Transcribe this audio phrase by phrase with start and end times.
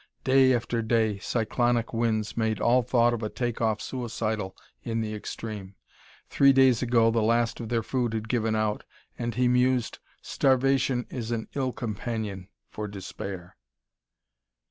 [0.23, 5.13] Day after day, cyclonic winds made all thought of a take off suicidal in the
[5.13, 5.75] extreme.
[6.27, 8.83] Three days ago the last of their food had given out,
[9.19, 13.57] and, he mused, starvation is an ill companion for despair.